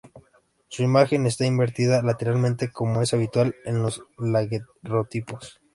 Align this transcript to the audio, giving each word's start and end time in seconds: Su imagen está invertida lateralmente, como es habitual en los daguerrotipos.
Su 0.67 0.81
imagen 0.81 1.27
está 1.27 1.45
invertida 1.45 2.01
lateralmente, 2.01 2.71
como 2.71 3.03
es 3.03 3.13
habitual 3.13 3.55
en 3.65 3.83
los 3.83 4.01
daguerrotipos. 4.17 5.61